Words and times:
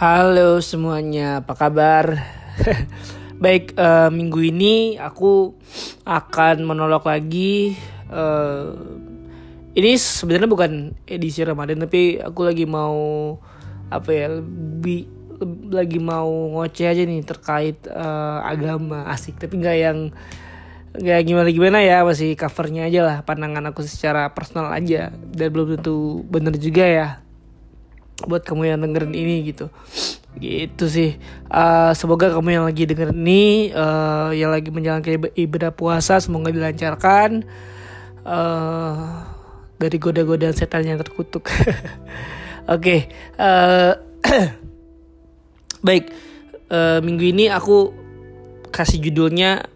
Halo 0.00 0.64
semuanya, 0.64 1.44
apa 1.44 1.52
kabar? 1.52 2.24
Baik, 3.44 3.76
uh, 3.76 4.08
minggu 4.08 4.40
ini 4.48 4.96
aku 4.96 5.52
akan 6.08 6.64
monolog 6.64 7.04
lagi. 7.04 7.76
Uh, 8.08 8.80
ini 9.76 10.00
sebenarnya 10.00 10.48
bukan 10.48 10.96
edisi 11.04 11.44
Ramadan, 11.44 11.84
tapi 11.84 12.16
aku 12.16 12.48
lagi 12.48 12.64
mau 12.64 12.96
apa 13.92 14.08
ya 14.08 14.40
lebih 14.40 15.04
lagi 15.68 16.00
mau 16.00 16.32
ngoceh 16.56 16.88
aja 16.88 17.04
nih 17.04 17.20
terkait 17.20 17.84
uh, 17.92 18.40
agama 18.40 19.04
asik, 19.04 19.36
tapi 19.36 19.60
nggak 19.60 19.76
yang 19.84 20.16
nggak 20.96 21.20
gimana 21.28 21.48
gimana 21.52 21.78
ya 21.84 22.08
masih 22.08 22.40
covernya 22.40 22.88
aja 22.88 23.00
lah 23.04 23.16
pandangan 23.28 23.68
aku 23.68 23.84
secara 23.84 24.32
personal 24.32 24.72
aja 24.72 25.12
dan 25.12 25.52
belum 25.52 25.76
tentu 25.76 26.24
bener 26.24 26.56
juga 26.56 26.88
ya 26.88 27.08
buat 28.26 28.42
kamu 28.44 28.74
yang 28.74 28.78
dengerin 28.84 29.14
ini 29.14 29.36
gitu. 29.48 29.68
Gitu 30.36 30.84
sih. 30.86 31.10
Uh, 31.48 31.92
semoga 31.96 32.30
kamu 32.32 32.60
yang 32.60 32.64
lagi 32.66 32.84
dengerin 32.86 33.18
ini 33.20 33.72
uh, 33.74 34.30
yang 34.32 34.50
lagi 34.52 34.68
menjalankan 34.72 35.30
ibadah 35.34 35.70
puasa 35.72 36.20
semoga 36.20 36.52
dilancarkan. 36.52 37.44
Uh, 38.20 39.24
dari 39.80 39.96
goda-godaan 39.96 40.52
setan 40.52 40.84
yang 40.84 41.00
terkutuk. 41.00 41.48
Oke 42.68 42.68
okay, 42.68 43.00
uh, 43.40 43.96
baik. 45.86 46.12
Uh, 46.70 47.02
minggu 47.02 47.34
ini 47.34 47.50
aku 47.50 47.90
kasih 48.70 49.02
judulnya 49.02 49.66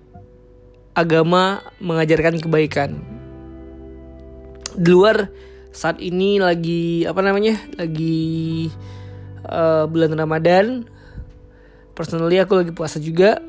agama 0.95 1.65
mengajarkan 1.83 2.39
kebaikan. 2.39 3.03
Di 4.79 4.89
luar 4.93 5.33
saat 5.75 5.99
ini 5.99 6.39
lagi 6.39 7.03
apa 7.03 7.19
namanya 7.19 7.59
lagi 7.75 8.71
uh, 9.43 9.91
bulan 9.91 10.15
Ramadan. 10.15 10.87
Personally 11.99 12.39
aku 12.39 12.63
lagi 12.63 12.71
puasa 12.71 13.03
juga. 13.03 13.43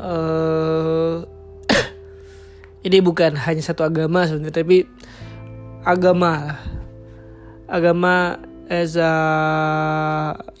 Uh, 0.00 1.20
ini 2.86 3.04
bukan 3.04 3.36
hanya 3.36 3.60
satu 3.60 3.84
agama 3.84 4.24
sebenarnya 4.24 4.64
tapi 4.64 4.86
agama 5.84 6.54
agama 7.66 8.38
as 8.70 8.94
a 8.94 9.12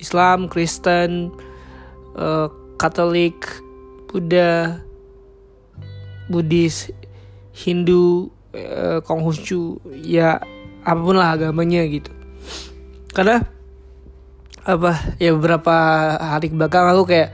Islam 0.02 0.50
Kristen 0.50 1.30
uh, 2.18 2.50
Katolik 2.76 3.46
Buddha 4.10 4.82
Buddhis 6.26 6.90
Hindu 7.54 8.34
uh, 8.58 8.98
Konghucu 9.06 9.78
ya 10.02 10.42
apa 10.88 11.00
pun 11.04 11.16
lah 11.20 11.36
agamanya 11.36 11.84
gitu. 11.84 12.08
Karena 13.12 13.44
apa 14.64 15.16
ya 15.20 15.36
beberapa 15.36 15.76
hari 16.16 16.48
belakang 16.48 16.88
aku 16.88 17.04
kayak 17.08 17.30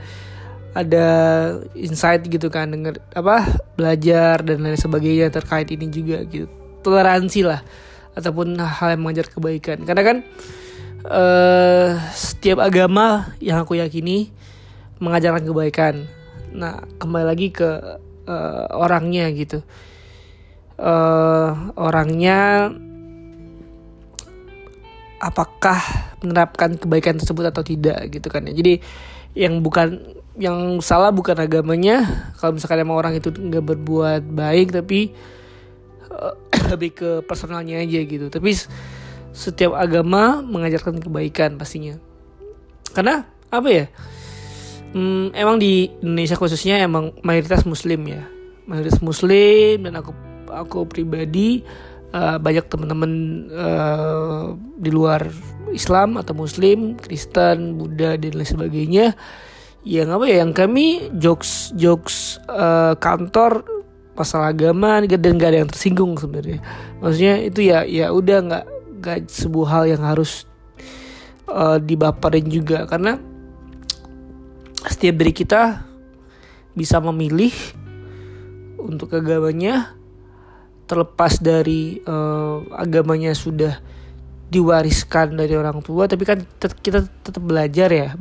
ada 0.75 1.07
insight 1.71 2.27
gitu 2.27 2.51
kan 2.51 2.67
denger 2.67 2.99
apa 3.15 3.47
belajar 3.79 4.43
dan 4.43 4.59
lain 4.59 4.75
sebagainya 4.75 5.31
terkait 5.31 5.71
ini 5.71 5.87
juga 5.87 6.19
gitu. 6.27 6.51
Toleransi 6.83 7.47
lah 7.47 7.63
ataupun 8.11 8.59
hal 8.59 8.99
yang 8.99 9.01
mengajar 9.07 9.31
kebaikan. 9.31 9.87
Karena 9.87 10.03
kan 10.03 10.17
uh, 11.07 11.95
setiap 12.11 12.59
agama 12.59 13.31
yang 13.39 13.63
aku 13.63 13.79
yakini 13.79 14.35
mengajarkan 14.99 15.47
kebaikan. 15.47 16.11
Nah 16.51 16.83
kembali 16.99 17.25
lagi 17.27 17.47
ke 17.55 17.69
uh, 18.27 18.67
orangnya 18.75 19.31
gitu. 19.31 19.63
Uh, 20.75 21.71
orangnya 21.79 22.67
apakah 25.19 25.79
menerapkan 26.19 26.75
kebaikan 26.75 27.19
tersebut 27.19 27.51
atau 27.51 27.63
tidak 27.63 28.11
gitu 28.11 28.27
kan 28.27 28.45
ya. 28.47 28.53
Jadi 28.53 28.79
yang 29.35 29.59
bukan 29.59 30.15
yang 30.35 30.79
salah 30.83 31.11
bukan 31.11 31.35
agamanya. 31.39 32.31
Kalau 32.39 32.55
misalkan 32.55 32.83
emang 32.83 32.99
orang 32.99 33.13
itu 33.15 33.31
nggak 33.31 33.63
berbuat 33.63 34.21
baik 34.27 34.75
tapi 34.75 35.15
uh, 36.11 36.35
lebih 36.71 36.91
ke 36.95 37.09
personalnya 37.23 37.79
aja 37.79 37.99
gitu. 38.03 38.27
Tapi 38.27 38.51
setiap 39.35 39.75
agama 39.75 40.39
mengajarkan 40.43 41.03
kebaikan 41.03 41.59
pastinya. 41.59 41.99
Karena 42.95 43.27
apa 43.51 43.67
ya 43.71 43.85
hmm, 44.95 45.35
emang 45.35 45.59
di 45.59 45.91
Indonesia 45.99 46.39
khususnya 46.39 46.79
emang 46.79 47.15
mayoritas 47.23 47.67
muslim 47.67 48.03
ya. 48.07 48.23
Mayoritas 48.65 49.03
muslim 49.03 49.85
dan 49.85 49.99
aku 49.99 50.11
aku 50.49 50.87
pribadi 50.87 51.61
uh, 52.15 52.37
banyak 52.39 52.65
teman-teman 52.71 53.11
uh, 53.51 54.55
di 54.79 54.89
luar 54.89 55.27
Islam 55.75 56.15
atau 56.15 56.31
Muslim, 56.31 56.95
Kristen, 56.95 57.75
Buddha 57.75 58.15
dan 58.15 58.31
lain 58.31 58.47
sebagainya. 58.47 59.05
Yang 59.85 60.07
apa 60.17 60.25
ya 60.25 60.37
yang 60.41 60.53
kami 60.55 61.13
jokes 61.19 61.75
jokes 61.77 62.41
uh, 62.49 62.97
kantor 62.97 63.61
masalah 64.15 64.55
agama 64.55 65.03
dan 65.03 65.35
gak 65.37 65.51
ada 65.51 65.59
yang 65.61 65.69
tersinggung 65.69 66.15
sebenarnya. 66.17 66.63
Maksudnya 67.03 67.35
itu 67.43 67.59
ya 67.67 67.83
ya 67.85 68.09
udah 68.09 68.37
nggak 68.49 68.65
nggak 69.03 69.17
sebuah 69.29 69.67
hal 69.69 69.83
yang 69.91 70.01
harus 70.01 70.49
uh, 71.51 71.77
dibaperin 71.77 72.49
juga. 72.49 72.89
Karena 72.89 73.19
setiap 74.89 75.21
dari 75.21 75.33
kita 75.35 75.85
bisa 76.73 76.97
memilih 76.97 77.53
untuk 78.81 79.13
agamanya 79.13 79.93
terlepas 80.85 81.41
dari 81.41 81.99
uh, 82.05 82.61
agamanya 82.77 83.33
sudah 83.33 83.81
diwariskan 84.45 85.33
dari 85.33 85.57
orang 85.57 85.81
tua 85.81 86.05
tapi 86.05 86.21
kan 86.23 86.45
kita 86.57 87.05
tetap 87.25 87.41
belajar 87.41 87.89
ya. 87.89 88.13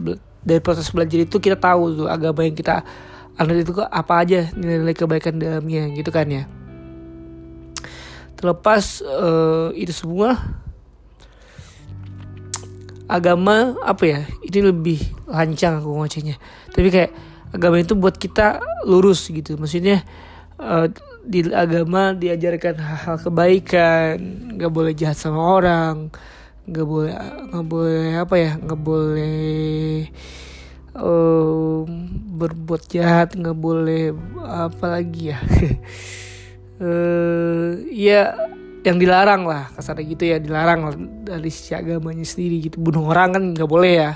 Dari 0.44 0.60
proses 0.60 0.92
belajar 0.92 1.24
itu 1.24 1.40
kita 1.40 1.56
tahu 1.56 2.04
tuh 2.04 2.08
agama 2.08 2.44
yang 2.44 2.52
kita 2.52 2.84
anut 3.40 3.56
itu 3.64 3.72
apa 3.80 4.14
aja 4.20 4.52
nilai-nilai 4.52 4.92
kebaikan 4.92 5.40
dalamnya 5.40 5.88
gitu 5.96 6.10
kan 6.12 6.28
ya. 6.28 6.44
Terlepas 8.36 9.00
uh, 9.04 9.72
itu 9.72 9.92
semua 9.92 10.36
agama 13.04 13.76
apa 13.84 14.04
ya 14.04 14.20
ini 14.44 14.60
lebih 14.64 15.00
lancang 15.28 15.80
aku 15.80 15.96
ngocehnya. 15.96 16.36
Tapi 16.72 16.88
kayak 16.92 17.12
agama 17.52 17.80
itu 17.80 17.96
buat 17.96 18.16
kita 18.16 18.60
lurus 18.84 19.28
gitu. 19.32 19.56
Maksudnya 19.56 20.04
uh, 20.60 20.88
di 21.24 21.40
agama 21.48 22.12
diajarkan 22.12 22.76
hal-hal 22.76 23.16
kebaikan. 23.18 24.16
Nggak 24.60 24.72
boleh 24.72 24.92
jahat 24.92 25.16
sama 25.16 25.40
orang. 25.40 26.12
Nggak 26.64 26.86
boleh 26.86 27.12
nggak 27.52 27.66
boleh 27.68 28.08
apa 28.16 28.34
ya 28.40 28.50
nggak 28.56 28.80
boleh 28.80 30.08
um, 30.96 31.88
berbuat 32.40 32.82
jahat 32.88 33.36
nggak 33.36 33.56
boleh 33.56 34.12
apa 34.44 34.86
lagi 35.00 35.32
ya. 35.32 35.38
Uh, 36.80 37.84
ya 38.08 38.36
yang 38.84 39.00
dilarang 39.00 39.48
lah. 39.48 39.72
Kasar 39.72 39.98
gitu 40.04 40.28
ya 40.28 40.36
dilarang 40.36 40.92
dari 41.24 41.48
sisi 41.48 41.72
agamanya 41.72 42.24
sendiri 42.24 42.70
gitu. 42.70 42.76
Bunuh 42.80 43.08
orang 43.08 43.36
kan 43.36 43.42
nggak 43.56 43.68
boleh 43.68 43.92
ya. 43.96 44.12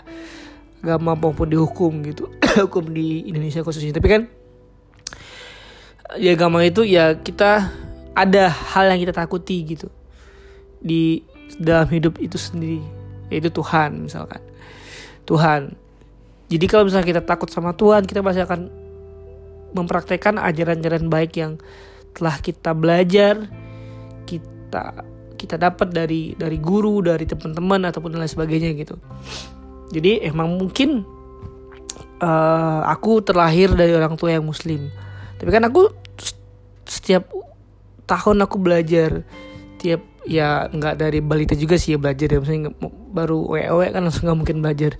Agama 0.78 1.18
maupun 1.18 1.50
dihukum 1.50 2.04
gitu. 2.06 2.30
Hukum 2.68 2.92
di 2.92 3.26
Indonesia 3.26 3.64
khususnya. 3.64 3.96
Tapi 3.96 4.08
kan 4.08 4.22
di 6.16 6.32
agama 6.32 6.64
itu 6.64 6.88
ya 6.88 7.12
kita 7.20 7.68
ada 8.16 8.48
hal 8.48 8.88
yang 8.96 9.00
kita 9.04 9.12
takuti 9.12 9.60
gitu. 9.68 9.92
Di 10.80 11.20
dalam 11.60 11.90
hidup 11.92 12.16
itu 12.22 12.40
sendiri 12.40 12.80
yaitu 13.28 13.52
Tuhan 13.52 14.08
misalkan. 14.08 14.40
Tuhan. 15.28 15.76
Jadi 16.48 16.64
kalau 16.64 16.88
misalnya 16.88 17.08
kita 17.12 17.22
takut 17.28 17.52
sama 17.52 17.76
Tuhan 17.76 18.08
kita 18.08 18.24
pasti 18.24 18.40
akan 18.40 18.60
mempraktekkan 19.76 20.40
ajaran-ajaran 20.40 21.12
baik 21.12 21.36
yang 21.36 21.60
telah 22.16 22.40
kita 22.40 22.72
belajar 22.72 23.44
kita 24.24 25.04
kita 25.36 25.60
dapat 25.60 25.92
dari 25.92 26.32
dari 26.32 26.56
guru 26.56 27.04
dari 27.04 27.28
teman-teman 27.28 27.92
ataupun 27.92 28.16
lain 28.16 28.32
sebagainya 28.32 28.72
gitu. 28.80 28.96
Jadi 29.92 30.24
emang 30.24 30.56
mungkin 30.56 31.04
uh, 32.24 32.80
aku 32.88 33.20
terlahir 33.20 33.76
dari 33.76 33.92
orang 33.92 34.16
tua 34.16 34.32
yang 34.32 34.48
muslim 34.48 34.88
tapi 35.38 35.50
kan 35.54 35.62
aku 35.64 35.88
setiap 36.84 37.30
tahun 38.10 38.42
aku 38.42 38.56
belajar. 38.58 39.22
Tiap 39.78 40.02
ya 40.26 40.66
nggak 40.68 40.98
dari 40.98 41.22
balita 41.22 41.54
juga 41.54 41.78
sih 41.78 41.94
ya 41.94 41.98
belajar 42.02 42.26
ya. 42.26 42.38
Misalnya 42.42 42.74
baru 43.14 43.46
wewe 43.46 43.86
kan 43.94 44.02
langsung 44.02 44.26
nggak 44.26 44.38
mungkin 44.38 44.58
belajar. 44.60 44.98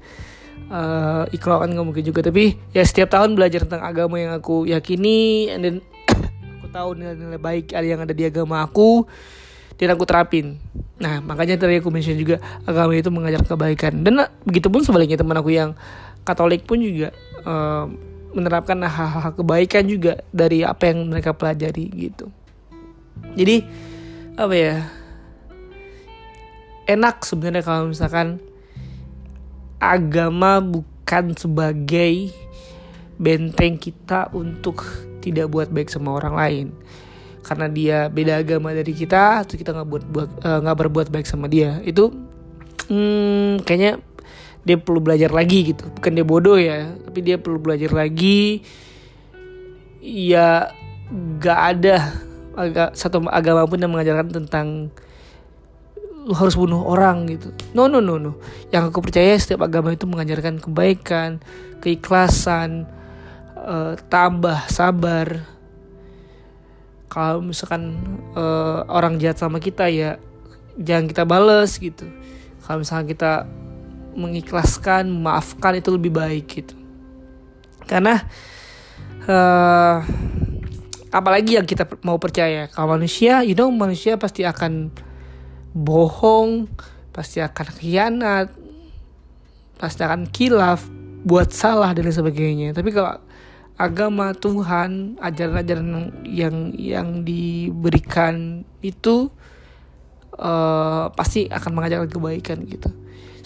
Uh, 0.69 1.25
ikro 1.35 1.59
kan 1.59 1.75
nggak 1.75 1.87
mungkin 1.87 2.05
juga. 2.07 2.23
Tapi 2.23 2.55
ya 2.71 2.87
setiap 2.87 3.11
tahun 3.11 3.35
belajar 3.35 3.67
tentang 3.67 3.83
agama 3.83 4.23
yang 4.23 4.39
aku 4.39 4.65
yakini 4.71 5.51
and 5.51 5.61
then 5.67 5.77
aku 6.63 6.71
tahu 6.71 6.95
nilai-nilai 6.95 7.41
baik 7.41 7.75
yang 7.75 7.99
ada 7.99 8.15
di 8.15 8.25
agama 8.29 8.63
aku 8.63 9.09
dan 9.75 9.95
aku 9.99 10.07
terapin. 10.07 10.63
Nah 11.03 11.19
makanya 11.19 11.59
tadi 11.59 11.83
aku 11.83 11.91
mention 11.91 12.15
juga 12.15 12.39
agama 12.63 12.95
itu 12.95 13.11
mengajar 13.11 13.43
kebaikan. 13.43 14.07
Dan 14.07 14.23
begitu 14.47 14.71
pun 14.71 14.87
sebaliknya 14.87 15.19
teman 15.19 15.35
aku 15.35 15.51
yang 15.51 15.75
Katolik 16.29 16.69
pun 16.69 16.77
juga 16.77 17.09
uh, 17.49 17.89
menerapkan 18.37 18.77
hal-hal 18.85 19.33
kebaikan 19.33 19.85
juga 19.89 20.21
dari 20.31 20.63
apa 20.65 20.93
yang 20.93 21.09
mereka 21.09 21.33
pelajari 21.33 21.87
gitu. 21.95 22.29
Jadi 23.35 23.65
apa 24.37 24.55
ya? 24.55 24.77
Enak 26.89 27.21
sebenarnya 27.25 27.65
kalau 27.65 27.93
misalkan 27.93 28.41
agama 29.79 30.59
bukan 30.59 31.37
sebagai 31.37 32.33
benteng 33.19 33.77
kita 33.77 34.31
untuk 34.33 34.87
tidak 35.21 35.51
buat 35.51 35.69
baik 35.69 35.91
sama 35.91 36.15
orang 36.17 36.35
lain 36.39 36.67
karena 37.43 37.67
dia 37.67 37.99
beda 38.13 38.45
agama 38.45 38.77
dari 38.77 38.93
kita 38.93 39.43
terus 39.49 39.59
kita 39.59 39.73
nggak 39.73 39.89
buat 39.89 40.05
eh, 40.45 40.59
nggak 40.63 40.77
uh, 40.77 40.81
berbuat 40.85 41.09
baik 41.09 41.25
sama 41.25 41.49
dia 41.49 41.81
itu 41.83 42.13
hmm, 42.93 43.65
kayaknya 43.65 43.99
dia 44.69 44.77
perlu 44.77 45.01
belajar 45.01 45.33
lagi 45.33 45.73
gitu. 45.73 45.89
Bukan 45.89 46.13
dia 46.13 46.27
bodoh 46.29 46.61
ya 46.61 46.93
tapi 47.09 47.25
dia 47.25 47.41
perlu 47.41 47.57
belajar 47.57 47.89
lagi. 47.97 48.61
Ya 50.05 50.69
gak 51.41 51.61
ada 51.75 51.97
agak 52.53 52.93
satu 52.93 53.25
agama 53.33 53.65
pun 53.65 53.81
yang 53.81 53.97
mengajarkan 53.97 54.45
tentang 54.45 54.93
lu 56.29 56.37
harus 56.37 56.61
bunuh 56.61 56.85
orang 56.85 57.25
gitu. 57.33 57.49
No 57.73 57.89
no 57.89 58.05
no 58.05 58.21
no. 58.21 58.37
Yang 58.69 58.93
aku 58.93 59.01
percaya 59.01 59.33
setiap 59.41 59.65
agama 59.65 59.97
itu 59.97 60.05
mengajarkan 60.05 60.61
kebaikan 60.61 61.41
keikhlasan 61.81 62.85
uh, 63.57 63.97
tabah 64.13 64.69
sabar. 64.69 65.49
Kalau 67.09 67.41
misalkan 67.41 67.97
uh, 68.37 68.85
orang 68.93 69.17
jahat 69.17 69.41
sama 69.41 69.57
kita 69.65 69.89
ya 69.89 70.21
jangan 70.77 71.09
kita 71.09 71.25
bales 71.25 71.81
gitu. 71.81 72.05
Kalau 72.61 72.85
misalkan 72.85 73.09
kita 73.09 73.49
mengikhlaskan 74.19 75.07
memaafkan 75.07 75.79
itu 75.79 75.95
lebih 75.95 76.11
baik 76.11 76.45
gitu. 76.51 76.75
Karena 77.87 78.21
uh, 79.31 80.03
apalagi 81.15 81.57
yang 81.57 81.65
kita 81.65 81.87
mau 82.03 82.19
percaya. 82.19 82.67
Kalau 82.69 82.99
manusia 82.99 83.47
you 83.47 83.55
know 83.55 83.71
manusia 83.71 84.19
pasti 84.19 84.43
akan 84.43 84.91
bohong 85.73 86.67
pasti 87.15 87.39
akan 87.39 87.67
khianat 87.79 88.49
pasti 89.79 90.03
akan 90.03 90.27
kilaf 90.29 90.91
buat 91.23 91.55
salah 91.55 91.95
dan 91.95 92.11
sebagainya. 92.11 92.75
Tapi 92.75 92.91
kalau 92.91 93.23
agama 93.79 94.35
Tuhan 94.35 95.23
ajaran-ajaran 95.23 96.11
yang 96.27 96.75
yang 96.75 97.23
diberikan 97.23 98.67
itu 98.83 99.31
uh, 100.35 101.15
pasti 101.15 101.47
akan 101.47 101.71
mengajarkan 101.79 102.11
kebaikan 102.11 102.59
gitu 102.67 102.91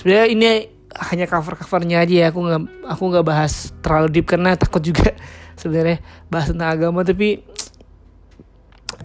sebenarnya 0.02 0.26
ini 0.34 0.46
hanya 0.92 1.30
cover 1.30 1.54
covernya 1.54 2.02
aja 2.02 2.14
ya 2.14 2.26
aku 2.34 2.42
nggak 2.42 2.62
aku 2.90 3.02
nggak 3.14 3.24
bahas 3.24 3.70
terlalu 3.80 4.18
deep 4.18 4.26
karena 4.26 4.58
takut 4.58 4.82
juga 4.82 5.14
sebenarnya 5.60 6.02
bahas 6.26 6.50
tentang 6.50 6.68
agama 6.74 7.06
tapi 7.06 7.46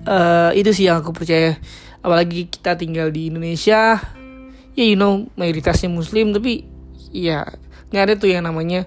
uh, 0.07 0.51
itu 0.57 0.69
sih 0.73 0.89
yang 0.89 1.03
aku 1.03 1.13
percaya. 1.13 1.59
Apalagi 2.01 2.47
kita 2.47 2.77
tinggal 2.79 3.11
di 3.11 3.27
Indonesia 3.33 3.99
ya 4.77 4.83
you 4.85 4.93
know 4.93 5.25
mayoritasnya 5.33 5.89
Muslim 5.89 6.31
tapi 6.31 6.63
ya 7.09 7.43
nggak 7.89 8.03
ada 8.03 8.13
tuh 8.13 8.29
yang 8.29 8.45
namanya 8.45 8.85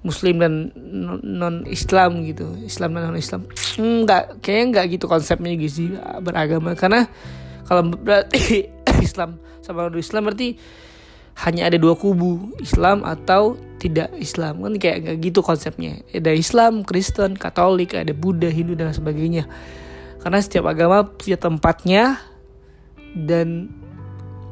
Muslim 0.00 0.40
dan 0.40 0.72
non 1.24 1.68
Islam 1.68 2.24
gitu. 2.24 2.56
Islam 2.64 2.96
dan 2.96 3.12
non 3.12 3.20
Islam 3.20 3.46
nggak 3.78 4.40
kayaknya 4.40 4.64
nggak 4.72 4.86
gitu 4.96 5.04
konsepnya 5.06 5.54
gitu 5.60 5.72
sih 5.72 5.88
beragama. 6.24 6.72
Karena 6.72 7.04
kalau 7.68 7.84
berarti 7.86 8.68
Islam 9.06 9.40
sama 9.60 9.88
non 9.88 10.00
Islam 10.00 10.24
berarti 10.28 10.56
hanya 11.40 11.72
ada 11.72 11.80
dua 11.80 11.96
kubu 11.96 12.52
Islam 12.60 13.00
atau 13.04 13.56
tidak 13.80 14.12
Islam. 14.20 14.60
Kan 14.60 14.76
kayak 14.76 14.96
nggak 15.04 15.16
gitu 15.24 15.40
konsepnya. 15.40 16.04
Ada 16.12 16.36
Islam 16.36 16.84
Kristen 16.84 17.40
Katolik 17.40 17.96
ada 17.96 18.12
Buddha 18.12 18.52
Hindu 18.52 18.76
dan 18.76 18.92
sebagainya. 18.92 19.48
Karena 20.20 20.38
setiap 20.44 20.68
agama 20.68 21.08
punya 21.08 21.40
tempatnya 21.40 22.20
dan 23.16 23.72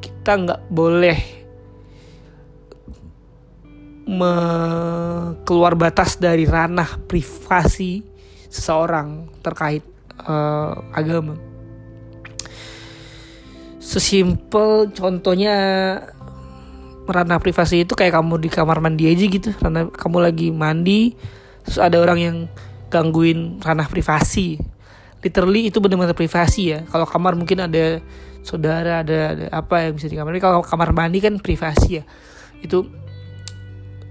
kita 0.01 0.33
nggak 0.33 0.63
boleh 0.73 1.19
keluar 5.45 5.77
batas 5.77 6.17
dari 6.17 6.49
ranah 6.49 6.97
privasi 7.05 8.01
seseorang 8.49 9.29
terkait 9.45 9.85
uh, 10.25 10.73
agama. 10.97 11.37
Sesimpel 13.77 14.89
contohnya 14.97 15.57
ranah 17.09 17.41
privasi 17.41 17.89
itu 17.89 17.97
kayak 17.97 18.15
kamu 18.21 18.39
di 18.45 18.49
kamar 18.53 18.79
mandi 18.85 19.09
aja 19.09 19.25
gitu, 19.25 19.51
karena 19.57 19.89
kamu 19.89 20.19
lagi 20.21 20.49
mandi 20.53 21.17
terus 21.65 21.81
ada 21.81 21.97
orang 22.01 22.19
yang 22.21 22.37
gangguin 22.93 23.61
ranah 23.61 23.89
privasi. 23.89 24.61
Literally 25.25 25.69
itu 25.69 25.83
benar-benar 25.83 26.15
privasi 26.15 26.77
ya. 26.77 26.87
Kalau 26.87 27.05
kamar 27.05 27.35
mungkin 27.35 27.65
ada 27.67 27.99
saudara, 28.47 29.03
ada, 29.03 29.19
ada 29.35 29.47
apa 29.51 29.89
yang 29.89 29.99
bisa 29.99 30.07
di 30.07 30.15
kamar. 30.15 30.39
Kalau 30.39 30.63
kamar 30.63 30.95
mandi 30.95 31.19
kan 31.19 31.37
privasi 31.43 32.01
ya. 32.01 32.05
Itu 32.63 32.87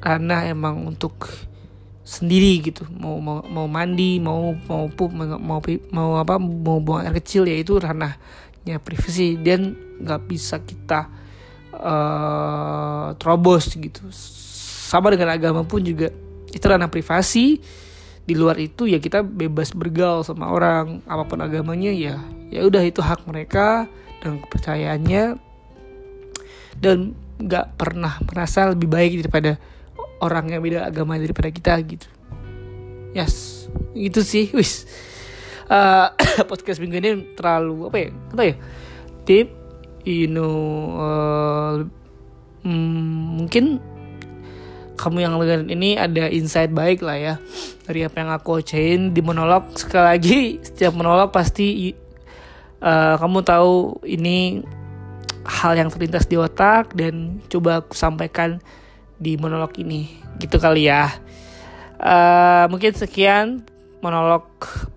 ranah 0.04 0.46
emang 0.52 0.86
untuk 0.86 1.26
sendiri 2.08 2.64
gitu 2.64 2.88
mau 2.96 3.20
mau 3.20 3.44
mau 3.44 3.68
mandi 3.68 4.16
mau 4.24 4.56
mau 4.56 4.88
pup 4.88 5.12
mau 5.12 5.36
mau, 5.36 5.60
mau 5.92 6.10
apa 6.16 6.40
mau 6.40 6.80
buang 6.80 7.04
air 7.04 7.20
kecil 7.20 7.44
ya 7.44 7.60
itu 7.60 7.76
ranahnya 7.76 8.80
privasi 8.80 9.36
dan 9.36 9.76
nggak 10.00 10.24
bisa 10.24 10.64
kita 10.64 11.12
uh, 11.78 13.08
terobos 13.16 13.74
gitu. 13.74 14.02
Sama 14.12 15.14
dengan 15.14 15.34
agama 15.34 15.62
pun 15.64 15.82
juga. 15.82 16.10
Itu 16.50 16.66
ranah 16.66 16.90
privasi. 16.90 17.62
Di 18.28 18.36
luar 18.36 18.60
itu 18.60 18.90
ya 18.90 19.00
kita 19.00 19.24
bebas 19.24 19.72
bergaul 19.72 20.26
sama 20.26 20.52
orang. 20.52 21.06
Apa 21.08 21.24
pun 21.30 21.40
agamanya 21.40 21.94
ya 21.94 22.20
ya 22.48 22.64
udah 22.64 22.84
itu 22.84 23.00
hak 23.00 23.24
mereka 23.30 23.88
dan 24.20 24.42
kepercayaannya. 24.44 25.40
Dan 26.78 27.18
nggak 27.38 27.78
pernah 27.78 28.18
merasa 28.26 28.74
lebih 28.74 28.90
baik 28.90 29.22
daripada 29.26 29.62
orang 30.22 30.50
yang 30.50 30.62
beda 30.66 30.90
agama 30.90 31.16
daripada 31.16 31.50
kita 31.54 31.78
gitu. 31.86 32.10
Yes 33.14 33.58
gitu 33.98 34.22
sih 34.22 34.54
wis. 34.54 34.86
Uh, 35.68 36.14
podcast 36.50 36.80
minggu 36.80 36.98
ini 37.02 37.12
terlalu 37.36 37.92
apa 37.92 37.98
ya 37.98 38.10
apa 38.34 38.44
ya. 38.44 38.56
Deep 39.28 39.48
you 40.08 40.32
know 40.32 40.56
uh, 40.96 41.84
mungkin 42.64 43.84
kamu 44.98 45.28
yang 45.28 45.38
dengerin 45.38 45.70
ini 45.70 45.90
ada 46.00 46.26
insight 46.32 46.74
baik 46.74 47.06
lah 47.06 47.18
ya. 47.20 47.36
Dari 47.86 48.02
apa 48.08 48.16
yang 48.18 48.32
aku 48.34 48.64
ocehin 48.64 49.14
di 49.14 49.22
monolog. 49.22 49.70
Sekali 49.78 50.04
lagi 50.04 50.40
setiap 50.66 50.98
monolog 50.98 51.30
pasti 51.30 51.94
uh, 52.82 53.16
kamu 53.22 53.46
tahu 53.46 54.02
ini 54.08 54.66
hal 55.46 55.78
yang 55.78 55.94
terlintas 55.94 56.26
di 56.26 56.36
otak 56.36 56.98
dan 56.98 57.40
coba 57.48 57.86
aku 57.86 57.94
sampaikan 57.94 58.58
di 59.22 59.38
monolog 59.38 59.78
ini. 59.78 60.18
Gitu 60.42 60.58
kali 60.58 60.90
ya. 60.90 61.14
Uh, 62.02 62.66
mungkin 62.74 62.98
sekian 62.98 63.62
monolog 64.02 64.50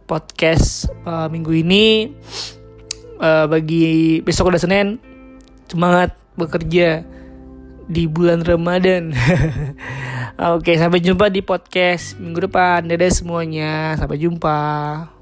podcast 0.08 0.88
uh, 1.04 1.28
minggu 1.28 1.60
ini 1.60 2.12
uh, 3.20 3.46
bagi 3.46 4.24
besok 4.24 4.50
udah 4.50 4.60
senin 4.60 4.96
semangat 5.68 6.16
bekerja 6.34 7.04
di 7.90 8.06
bulan 8.08 8.42
Ramadan. 8.42 9.12
Oke, 10.56 10.78
sampai 10.78 11.02
jumpa 11.02 11.28
di 11.28 11.44
podcast 11.44 12.16
minggu 12.16 12.48
depan. 12.48 12.86
Dadah 12.86 13.10
semuanya. 13.12 13.98
Sampai 13.98 14.16
jumpa. 14.18 15.19